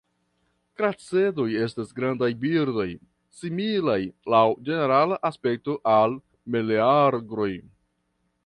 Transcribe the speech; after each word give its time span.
Kracedoj 0.79 1.45
estas 1.65 1.91
grandaj 1.99 2.29
birdoj, 2.45 2.87
similaj 3.41 3.99
laŭ 4.35 4.43
ĝenerala 4.71 5.21
aspekto 5.33 5.79
al 6.01 6.19
meleagroj. 6.57 7.51